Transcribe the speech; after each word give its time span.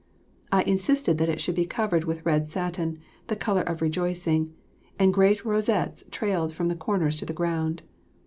I 0.51 0.63
insisted 0.63 1.19
that 1.19 1.29
it 1.29 1.39
should 1.39 1.53
be 1.53 1.67
covered 1.67 2.05
with 2.05 2.25
red 2.25 2.47
satin, 2.47 2.97
the 3.27 3.35
colour 3.35 3.61
of 3.61 3.83
rejoicing; 3.83 4.51
and 4.97 5.13
great 5.13 5.45
rosettes 5.45 6.05
trailed 6.09 6.53
from 6.53 6.69
the 6.69 6.75
corners 6.75 7.17
to 7.17 7.25
the 7.27 7.33
ground. 7.37 7.83